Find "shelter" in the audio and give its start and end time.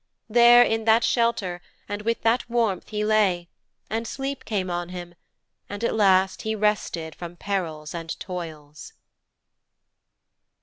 1.03-1.61